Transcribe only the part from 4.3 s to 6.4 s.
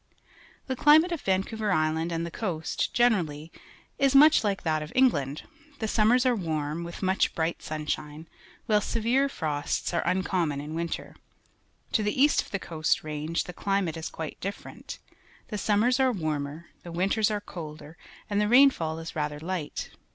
hke that of England; the summers are